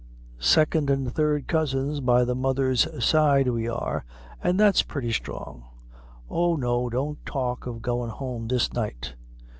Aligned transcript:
Second 0.39 0.89
an' 0.89 1.11
third 1.11 1.45
cousins 1.47 1.99
by 1.99 2.23
the 2.23 2.33
mother's 2.33 2.87
side 3.05 3.47
we 3.49 3.69
are, 3.69 4.03
an' 4.41 4.57
that's 4.57 4.81
purty 4.81 5.11
strong. 5.11 5.65
Oh, 6.27 6.55
no, 6.55 6.89
don't 6.89 7.23
talk 7.23 7.67
of 7.67 7.83
goin' 7.83 8.09
home 8.09 8.47
this 8.47 8.73
night." 8.73 9.13